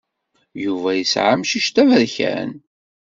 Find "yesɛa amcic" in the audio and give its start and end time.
0.95-1.67